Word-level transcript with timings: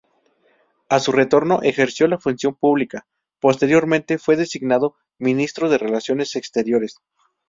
A 0.89 0.99
su 0.99 1.11
retorno 1.11 1.61
ejerció 1.61 2.07
la 2.07 2.17
función 2.17 2.55
pública, 2.55 3.05
posteriormente 3.39 4.17
fue 4.17 4.35
designado 4.35 4.95
Ministro 5.19 5.69
de 5.69 5.77
Relaciones 5.77 6.35
Exteriores. 6.35 6.97